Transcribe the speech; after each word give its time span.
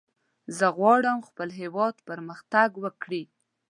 زه 0.57 0.65
غواړم 0.77 1.17
خپل 1.27 1.49
هېواد 1.59 1.95
پرمختګ 2.09 2.69
وکړي. 2.83 3.23